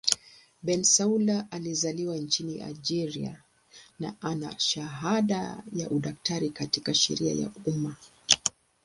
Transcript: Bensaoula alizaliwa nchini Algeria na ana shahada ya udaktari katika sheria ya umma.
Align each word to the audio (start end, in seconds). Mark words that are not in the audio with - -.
Bensaoula 0.63 1.47
alizaliwa 1.51 2.17
nchini 2.17 2.61
Algeria 2.61 3.43
na 3.99 4.15
ana 4.21 4.59
shahada 4.59 5.63
ya 5.73 5.89
udaktari 5.89 6.49
katika 6.49 6.93
sheria 6.93 7.33
ya 7.33 7.51
umma. 7.65 7.95